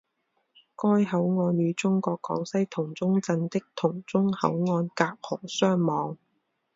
[0.75, 6.17] 该口岸与中国广西峒中镇的峒中口岸隔河相望。